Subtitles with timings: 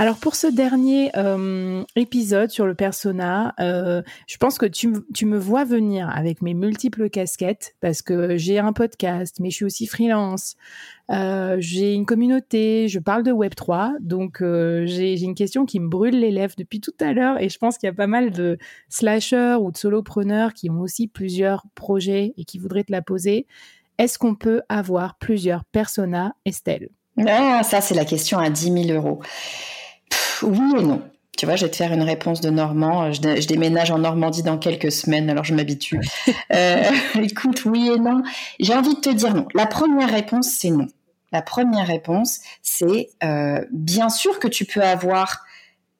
[0.00, 5.36] Alors pour ce dernier euh, épisode sur le persona, euh, je pense que tu, me
[5.36, 9.88] vois venir avec mes multiples casquettes parce que j'ai un podcast, mais je suis aussi
[9.88, 10.54] freelance,
[11.10, 16.20] euh, j'ai une communauté, je parle de Web3, donc j'ai une question qui me brûle
[16.20, 18.56] les lèvres depuis tout à l'heure et je pense qu'il y a pas mal de
[18.88, 23.48] slashers ou de solopreneurs qui ont aussi plusieurs projets et qui voudraient te la poser.
[23.98, 26.90] Est-ce qu'on peut avoir plusieurs personas, Estelle?
[27.26, 29.20] Ah, Ça, c'est la question à 10 000 euros
[30.42, 31.02] oui et non.
[31.36, 33.12] Tu vois, je vais te faire une réponse de Normand.
[33.12, 36.00] Je, déménage en Normandie dans quelques semaines, alors je m'habitue.
[36.54, 36.82] Euh,
[37.22, 38.22] écoute, oui et non.
[38.58, 39.46] J'ai envie de te dire non.
[39.54, 40.86] La première réponse, c'est non.
[41.30, 45.44] La première réponse, c'est euh, bien sûr que tu peux avoir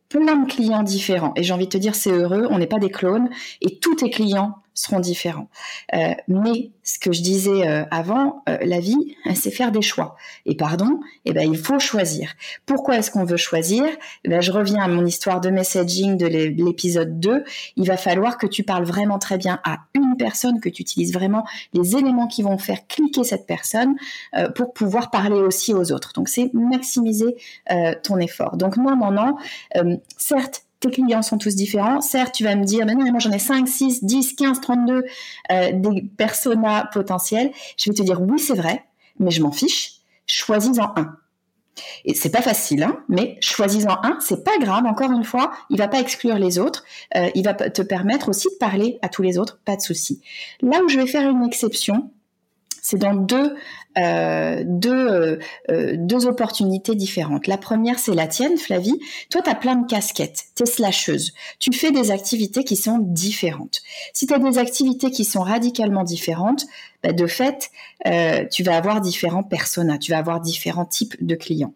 [0.09, 1.33] plein de clients différents.
[1.37, 3.29] Et j'ai envie de te dire, c'est heureux, on n'est pas des clones,
[3.61, 5.49] et tous tes clients seront différents.
[5.93, 10.15] Euh, mais ce que je disais euh, avant, euh, la vie, c'est faire des choix.
[10.47, 12.33] Et pardon, eh ben, il faut choisir.
[12.65, 13.85] Pourquoi est-ce qu'on veut choisir?
[14.25, 17.43] Eh ben, Je reviens à mon histoire de messaging de l'épisode 2.
[17.75, 21.13] Il va falloir que tu parles vraiment très bien à une personne, que tu utilises
[21.13, 23.97] vraiment les éléments qui vont faire cliquer cette personne
[24.55, 26.13] pour pouvoir parler aussi aux autres.
[26.15, 27.37] Donc c'est maximiser
[28.03, 28.57] ton effort.
[28.57, 29.37] Donc non, non, non.
[30.17, 32.01] certes, tes clients sont tous différents.
[32.01, 35.05] Certes, tu vas me dire, mais non, moi j'en ai 5, 6, 10, 15, 32
[35.73, 37.51] des personas potentiels.
[37.77, 38.85] Je vais te dire, oui, c'est vrai,
[39.19, 39.95] mais je m'en fiche.
[40.27, 41.17] Choisis-en un.
[42.05, 45.79] Et c'est pas facile, hein, mais choisis-en un, c'est pas grave, encore une fois, il
[45.79, 46.85] va pas exclure les autres,
[47.17, 50.21] euh, il va te permettre aussi de parler à tous les autres, pas de souci.
[50.61, 52.11] Là où je vais faire une exception,
[52.83, 53.55] c'est dans deux,
[53.99, 55.39] euh, deux, euh,
[55.71, 57.47] euh, deux opportunités différentes.
[57.47, 58.99] La première, c'est la tienne, Flavie.
[59.31, 61.33] Toi, tu as plein de casquettes, tu es slasheuse.
[61.59, 63.81] Tu fais des activités qui sont différentes.
[64.13, 66.67] Si tu as des activités qui sont radicalement différentes,
[67.03, 67.71] bah, de fait,
[68.53, 71.75] tu vas avoir différents personas, tu vas avoir différents types de clients.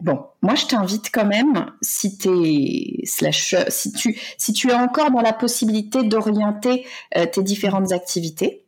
[0.00, 5.12] Bon, moi je t'invite quand même, si es slash, si tu si tu es encore
[5.12, 6.84] dans la possibilité d'orienter
[7.32, 8.61] tes différentes activités,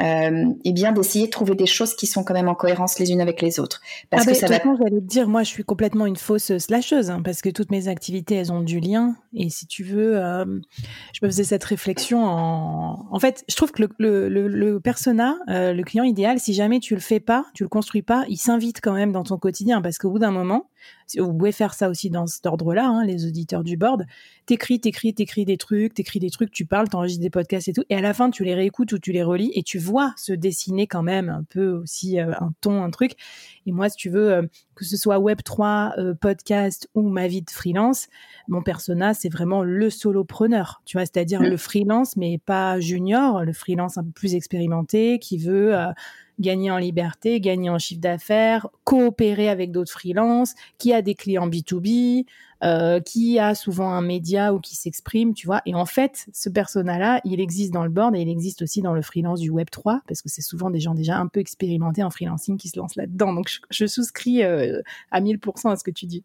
[0.00, 3.10] euh, et bien d'essayer de trouver des choses qui sont quand même en cohérence les
[3.10, 3.82] unes avec les autres.
[4.08, 4.58] Parce ah que ça va.
[4.58, 7.88] J'allais te dire, moi, je suis complètement une fausse slasheuse hein, parce que toutes mes
[7.88, 9.16] activités, elles ont du lien.
[9.34, 10.44] Et si tu veux, euh,
[11.12, 13.06] je me faisais cette réflexion en.
[13.10, 16.80] En fait, je trouve que le, le, le, persona, euh, le client idéal, si jamais
[16.80, 19.82] tu le fais pas, tu le construis pas, il s'invite quand même dans ton quotidien
[19.82, 20.68] parce qu'au bout d'un moment,
[21.18, 24.04] vous pouvez faire ça aussi dans cet ordre-là, hein, les auditeurs du board.
[24.46, 27.84] T'écris, t'écris, t'écris des trucs, t'écris des trucs, tu parles, t'enregistres des podcasts et tout.
[27.90, 30.32] Et à la fin, tu les réécoutes ou tu les relis et tu vois se
[30.32, 33.12] dessiner quand même un peu aussi euh, un ton, un truc.
[33.66, 34.42] Et moi, si tu veux, euh,
[34.82, 38.08] que ce soit Web3, euh, podcast ou ma vie de freelance,
[38.48, 40.82] mon persona, c'est vraiment le solopreneur.
[40.84, 41.46] Tu vois, c'est-à-dire mmh.
[41.46, 45.74] le freelance, mais pas junior, le freelance un peu plus expérimenté qui veut
[46.40, 51.48] gagner en liberté, gagner en chiffre d'affaires, coopérer avec d'autres freelances, qui a des clients
[51.48, 52.26] B2B,
[52.64, 55.62] euh, qui a souvent un média ou qui s'exprime, tu vois.
[55.66, 58.92] Et en fait, ce persona-là, il existe dans le board et il existe aussi dans
[58.92, 62.02] le freelance du Web 3 parce que c'est souvent des gens déjà un peu expérimentés
[62.02, 63.32] en freelancing qui se lancent là-dedans.
[63.32, 64.80] Donc, je, souscris euh,
[65.10, 66.22] à 1000% à ce que tu dis.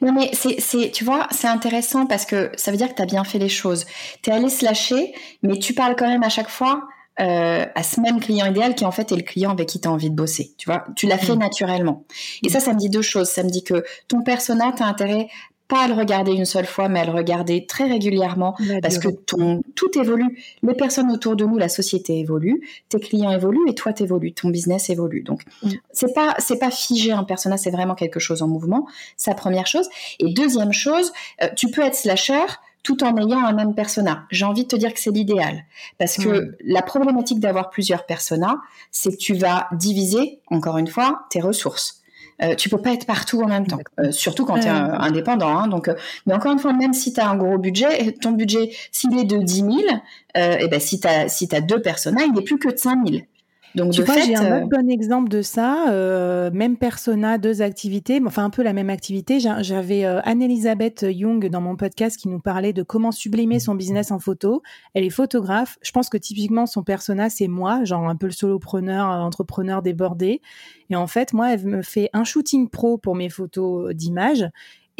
[0.00, 3.06] Non mais c'est, tu vois, c'est intéressant parce que ça veut dire que tu as
[3.06, 3.84] bien fait les choses.
[4.22, 6.88] Tu es allé se lâcher, mais tu parles quand même à chaque fois
[7.20, 9.86] euh, à ce même client idéal qui en fait est le client avec qui tu
[9.86, 10.54] as envie de bosser.
[10.56, 11.40] Tu vois, tu l'as fait mm.
[11.40, 12.04] naturellement.
[12.42, 13.28] Et ça, ça me dit deux choses.
[13.28, 15.28] Ça me dit que ton persona, tu as intérêt
[15.70, 19.08] pas à le regarder une seule fois, mais à le regarder très régulièrement parce que
[19.08, 20.36] ton, tout évolue.
[20.62, 24.48] Les personnes autour de nous, la société évolue, tes clients évoluent et toi t'évolues, ton
[24.50, 25.22] business évolue.
[25.22, 25.70] Donc, mm.
[25.92, 28.86] c'est pas, c'est pas figé un persona, c'est vraiment quelque chose en mouvement.
[29.26, 29.88] La première chose.
[30.18, 32.46] Et deuxième chose, euh, tu peux être slasher,
[32.82, 34.24] tout en ayant un même persona.
[34.30, 35.64] J'ai envie de te dire que c'est l'idéal.
[35.98, 38.56] Parce que la problématique d'avoir plusieurs personas,
[38.90, 41.99] c'est que tu vas diviser, encore une fois, tes ressources.
[42.42, 45.48] Euh, tu peux pas être partout en même temps, euh, surtout quand tu es indépendant.
[45.48, 45.94] Hein, donc, euh,
[46.26, 49.24] mais encore une fois, même si tu as un gros budget, ton budget, s'il est
[49.24, 49.70] de 10 000,
[50.34, 53.06] et ben, si tu as, si as deux personas, il n'est plus que de 5
[53.06, 53.22] 000.
[53.74, 55.86] Donc, tu vois, j'ai un autre bon exemple de ça.
[56.52, 59.38] même persona, deux activités, enfin un peu la même activité.
[59.40, 64.18] J'avais Anne-Elisabeth Young dans mon podcast qui nous parlait de comment sublimer son business en
[64.18, 64.62] photo.
[64.94, 65.78] Elle est photographe.
[65.82, 70.40] Je pense que typiquement son persona, c'est moi, genre un peu le solopreneur, entrepreneur débordé.
[70.90, 74.48] Et en fait, moi, elle me fait un shooting pro pour mes photos d'images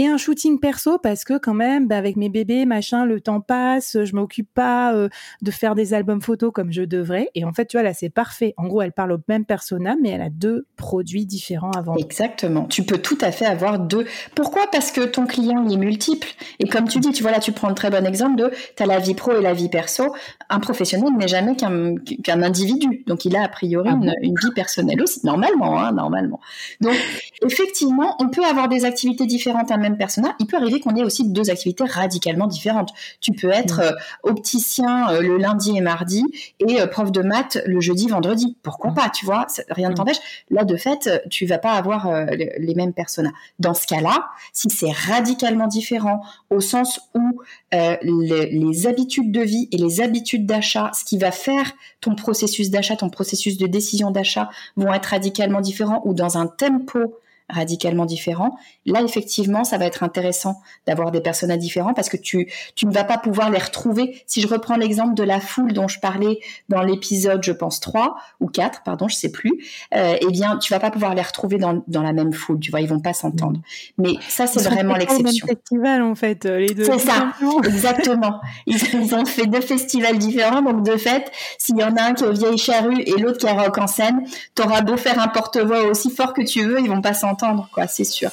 [0.01, 3.43] et un shooting perso parce que quand même bah, avec mes bébés machin le temps
[3.43, 5.11] passe je m'occupe pas euh,
[5.43, 7.29] de faire des albums photos comme je devrais.
[7.35, 8.55] Et en fait tu vois là c'est parfait.
[8.57, 12.65] En gros elle parle au même persona mais elle a deux produits différents avant exactement.
[12.65, 14.07] Tu peux tout à fait avoir deux.
[14.35, 14.69] Pourquoi?
[14.73, 16.29] Parce que ton client il est multiple.
[16.61, 18.83] Et comme tu dis tu vois là tu prends le très bon exemple de tu
[18.83, 20.15] as la vie pro et la vie perso.
[20.49, 23.05] Un professionnel n'est jamais qu'un qu'un individu.
[23.07, 25.21] Donc il a a priori ah une, une, vie personnelle aussi.
[25.27, 26.41] Normalement hein, normalement.
[26.81, 26.97] Donc
[27.45, 31.03] effectivement on peut avoir des activités différentes à même persona, il peut arriver qu'on ait
[31.03, 32.91] aussi deux activités radicalement différentes.
[33.21, 33.83] Tu peux être mm.
[33.83, 33.93] euh,
[34.23, 36.25] opticien euh, le lundi et mardi
[36.59, 38.57] et euh, prof de maths le jeudi, vendredi.
[38.63, 38.95] Pourquoi mm.
[38.95, 39.97] pas, tu vois Rien ne mm.
[39.97, 40.19] t'empêche.
[40.51, 43.33] Là, de fait, tu vas pas avoir les mêmes personas.
[43.59, 47.41] Dans ce cas-là, si c'est radicalement différent au sens où
[47.73, 52.97] les, habitudes de vie et les habitudes d'achat, ce qui va faire ton processus d'achat,
[52.97, 57.21] ton processus de décision d'achat vont être radicalement différents ou dans un tempo
[57.51, 58.57] radicalement différents.
[58.87, 62.93] Là, effectivement, ça va être intéressant d'avoir des personnages différents parce que tu, tu ne
[62.93, 64.23] vas pas pouvoir les retrouver.
[64.27, 68.17] Si je reprends l'exemple de la foule dont je parlais dans l'épisode, je pense, 3
[68.41, 69.53] ou 4, pardon, je sais plus,
[69.95, 72.71] euh, eh bien, tu vas pas pouvoir les retrouver dans, dans la même foule, tu
[72.71, 73.61] vois, ils vont pas s'entendre.
[73.99, 75.47] Mais ça, c'est vraiment l'exception.
[75.47, 76.85] Même festival, en fait, euh, les deux.
[76.85, 77.33] C'est ça,
[77.65, 78.41] exactement.
[78.67, 82.15] Ils, ils, ont fait deux festivals différents, donc de fait, s'il y en a un
[82.15, 84.25] qui est au Vieille Charrue et l'autre qui est Rock en scène,
[84.55, 87.40] t'auras beau faire un porte-voix aussi fort que tu veux, ils vont pas s'entendre
[87.71, 88.31] quoi, c'est sûr.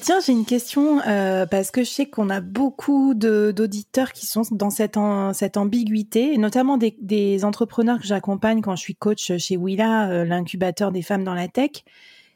[0.00, 4.42] Tiens, j'ai une question euh, parce que je sais qu'on a beaucoup d'auditeurs qui sont
[4.50, 4.98] dans cette,
[5.32, 10.24] cette ambiguïté, notamment des, des entrepreneurs que j'accompagne quand je suis coach chez Willa, euh,
[10.24, 11.84] l'incubateur des femmes dans la tech.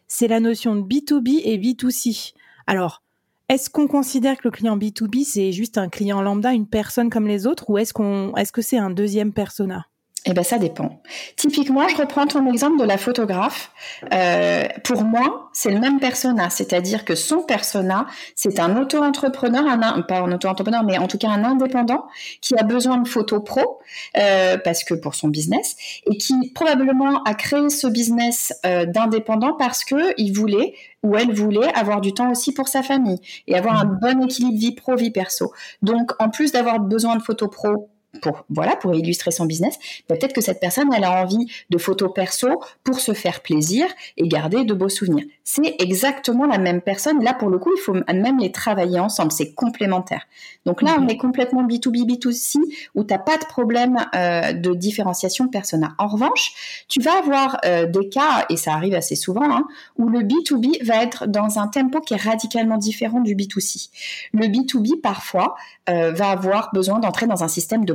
[0.07, 2.35] C'est la notion de B2B et B2C.
[2.67, 3.03] Alors,
[3.49, 7.27] est-ce qu'on considère que le client B2B c'est juste un client lambda, une personne comme
[7.27, 9.87] les autres, ou est-ce qu'on, est-ce que c'est un deuxième persona?
[10.27, 11.03] Eh ben ça dépend.
[11.37, 13.71] Typiquement, je reprends ton exemple de la photographe.
[14.13, 20.01] Euh, pour moi, c'est le même persona, c'est-à-dire que son persona, c'est un auto-entrepreneur, un,
[20.01, 22.07] pas un auto-entrepreneur, mais en tout cas un indépendant
[22.41, 23.81] qui a besoin de photos pro
[24.17, 25.77] euh, parce que pour son business
[26.07, 31.35] et qui probablement a créé ce business euh, d'indépendant parce que il voulait ou elle
[31.35, 34.97] voulait avoir du temps aussi pour sa famille et avoir un bon équilibre vie pro
[34.97, 35.53] vie perso.
[35.83, 37.91] Donc en plus d'avoir besoin de photos pro
[38.23, 39.79] pour voilà pour illustrer son business,
[40.09, 42.49] peut-être que cette personne elle a envie de photos perso
[42.83, 45.25] pour se faire plaisir et garder de beaux souvenirs.
[45.43, 47.23] C'est exactement la même personne.
[47.23, 50.27] Là pour le coup, il faut même les travailler ensemble, c'est complémentaire.
[50.67, 51.11] Donc là, on mhm.
[51.11, 52.59] est complètement B2B B2C
[52.95, 55.95] où t'as pas de problème euh, de différenciation persona.
[55.99, 59.67] En revanche, tu vas avoir euh, des cas et ça arrive assez souvent hein,
[59.99, 63.91] où le B2B va être dans un tempo qui est radicalement différent du B2C.
[64.33, 65.55] Le B2B parfois
[65.89, 67.93] euh, va avoir besoin d'entrer dans un système de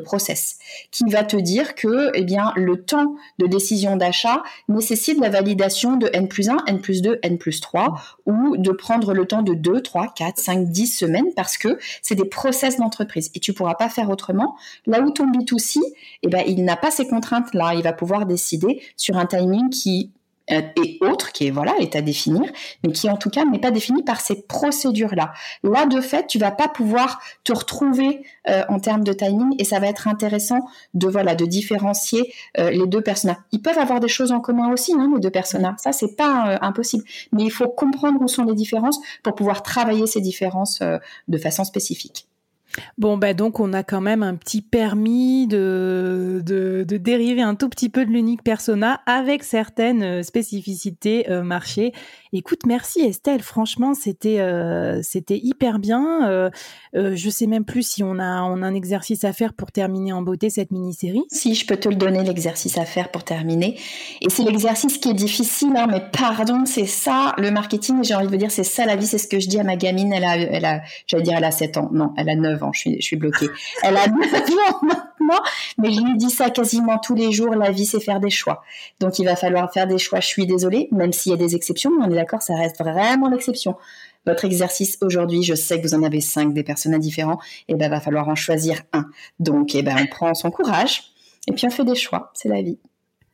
[0.91, 5.97] qui va te dire que eh bien, le temps de décision d'achat nécessite la validation
[5.97, 7.95] de N plus 1, N plus 2, N plus 3
[8.25, 12.15] ou de prendre le temps de 2, 3, 4, 5, 10 semaines parce que c'est
[12.15, 14.55] des process d'entreprise et tu pourras pas faire autrement.
[14.85, 15.79] Là où ton B2C,
[16.23, 17.73] eh ben, il n'a pas ces contraintes-là.
[17.75, 20.11] Il va pouvoir décider sur un timing qui
[20.49, 22.49] et autre qui est voilà est à définir,
[22.83, 25.33] mais qui en tout cas n'est pas défini par ces procédures-là.
[25.63, 29.63] Là, de fait, tu vas pas pouvoir te retrouver euh, en termes de timing, et
[29.63, 30.59] ça va être intéressant
[30.93, 33.37] de voilà de différencier euh, les deux personnages.
[33.51, 35.75] Ils peuvent avoir des choses en commun aussi, hein, les deux personnages.
[35.77, 40.07] Ça, c'est pas impossible, mais il faut comprendre où sont les différences pour pouvoir travailler
[40.07, 40.81] ces différences
[41.27, 42.28] de façon spécifique.
[42.97, 47.69] Bon, bah donc on a quand même un petit permis de, de, dériver un tout
[47.69, 51.93] petit peu de l'unique persona avec certaines euh, spécificités euh, marché.
[52.31, 56.29] Écoute, merci Estelle, franchement c'était euh, hyper bien.
[56.29, 56.49] Euh,
[56.93, 60.13] je sais même plus si on a, on a un exercice à faire pour terminer
[60.13, 61.23] en beauté cette mini-série.
[61.31, 63.79] Si, je peux te le donner, l'exercice à faire pour terminer.
[64.21, 68.27] Et c'est l'exercice qui est difficile, hein, mais pardon, c'est ça le marketing, j'ai envie
[68.27, 70.23] de dire, c'est ça la vie, c'est ce que je dis à ma gamine, elle
[70.23, 73.15] a, elle a j'allais dire elle a 7 ans, non, elle a 9 je suis,
[73.15, 73.47] bloquée.
[73.83, 75.43] Elle a 9 ans maintenant,
[75.77, 77.55] mais je lui dis ça quasiment tous les jours.
[77.55, 78.63] La vie, c'est faire des choix.
[78.99, 80.19] Donc, il va falloir faire des choix.
[80.19, 82.79] Je suis désolée, même s'il y a des exceptions, mais on est d'accord, ça reste
[82.79, 83.75] vraiment l'exception.
[84.25, 87.89] votre exercice aujourd'hui, je sais que vous en avez cinq des personnages différents, et ben
[87.89, 89.05] va falloir en choisir un.
[89.39, 91.13] Donc, et ben on prend son courage
[91.47, 92.31] et puis on fait des choix.
[92.33, 92.77] C'est la vie.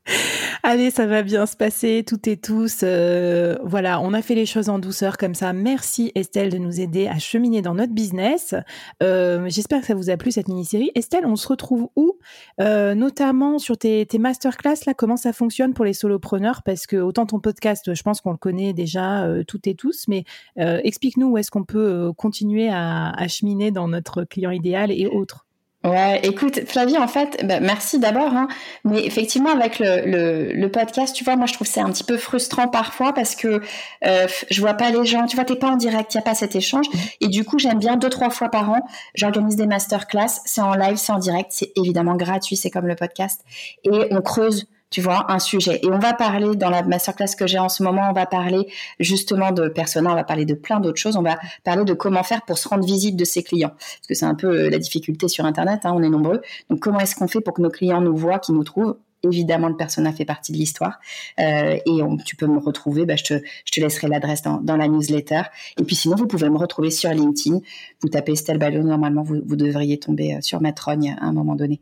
[0.63, 2.81] Allez, ça va bien se passer, toutes et tous.
[2.83, 5.53] Euh, voilà, on a fait les choses en douceur comme ça.
[5.53, 8.55] Merci Estelle de nous aider à cheminer dans notre business.
[9.01, 10.91] Euh, j'espère que ça vous a plu cette mini-série.
[10.95, 12.17] Estelle, on se retrouve où?
[12.61, 16.61] Euh, Notamment sur tes, tes, masterclass, là, comment ça fonctionne pour les solopreneurs?
[16.63, 20.23] Parce que autant ton podcast, je pense qu'on le connaît déjà toutes et tous, mais
[20.57, 25.44] explique-nous où est-ce qu'on peut continuer à, à cheminer dans notre client idéal et autres.
[25.85, 28.33] Ouais, écoute, Flavie, en fait, bah, merci d'abord.
[28.33, 28.47] Hein,
[28.83, 32.17] mais effectivement, avec le, le, podcast, tu vois, moi, je trouve c'est un petit peu
[32.17, 33.61] frustrant parfois parce que
[34.03, 35.27] euh, je vois pas les gens.
[35.27, 36.87] Tu vois, t'es pas en direct, il y a pas cet échange.
[37.21, 38.79] Et du coup, j'aime bien deux trois fois par an,
[39.13, 40.41] j'organise des masterclass.
[40.45, 43.41] C'est en live, c'est en direct, c'est évidemment gratuit, c'est comme le podcast.
[43.83, 45.81] Et on creuse tu vois, un sujet.
[45.83, 48.65] Et on va parler, dans la masterclass que j'ai en ce moment, on va parler
[48.97, 52.23] justement de persona, on va parler de plein d'autres choses, on va parler de comment
[52.23, 53.73] faire pour se rendre visite de ses clients.
[53.77, 56.41] Parce que c'est un peu euh, la difficulté sur Internet, hein, on est nombreux.
[56.69, 58.95] Donc comment est-ce qu'on fait pour que nos clients nous voient, qu'ils nous trouvent?
[59.21, 60.97] Évidemment, le persona fait partie de l'histoire.
[61.41, 65.41] Euh, et tu peux me retrouver, bah, je, te, laisserai l'adresse dans, la newsletter.
[65.77, 67.59] Et puis sinon, vous pouvez me retrouver sur LinkedIn.
[68.01, 71.33] Vous tapez Estelle Ballon, normalement, vous, vous devriez tomber euh, sur ma trogne à un
[71.33, 71.81] moment donné.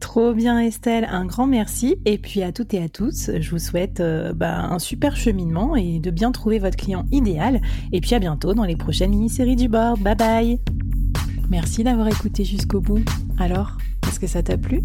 [0.00, 1.96] Trop bien Estelle, un grand merci.
[2.04, 5.76] Et puis à toutes et à tous, je vous souhaite euh, bah, un super cheminement
[5.76, 7.60] et de bien trouver votre client idéal.
[7.92, 10.00] Et puis à bientôt dans les prochaines mini-séries du board.
[10.00, 10.60] Bye bye
[11.50, 13.04] Merci d'avoir écouté jusqu'au bout.
[13.38, 13.76] Alors,
[14.08, 14.82] est-ce que ça t'a plu?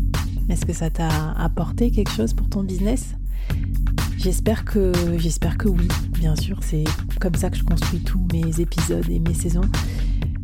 [0.49, 3.15] Est-ce que ça t'a apporté quelque chose pour ton business?
[4.17, 5.87] J'espère que j'espère que oui,
[6.19, 6.83] bien sûr, c'est
[7.21, 9.69] comme ça que je construis tous mes épisodes et mes saisons.